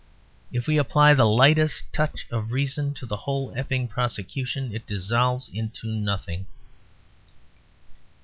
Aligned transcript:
If 0.51 0.65
we 0.65 0.79
apply 0.79 1.13
the 1.13 1.27
lightest 1.27 1.93
touch 1.93 2.25
of 2.31 2.51
reason 2.51 2.95
to 2.95 3.05
the 3.05 3.17
whole 3.17 3.53
Epping 3.55 3.87
prosecution 3.87 4.73
it 4.73 4.87
dissolves 4.87 5.47
into 5.53 5.85
nothing. 5.89 6.47